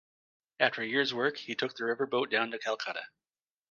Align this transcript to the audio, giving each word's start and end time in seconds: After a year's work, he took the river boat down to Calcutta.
After 0.59 0.81
a 0.81 0.87
year's 0.87 1.13
work, 1.13 1.37
he 1.37 1.53
took 1.53 1.75
the 1.75 1.85
river 1.85 2.07
boat 2.07 2.31
down 2.31 2.49
to 2.49 2.57
Calcutta. 2.57 3.05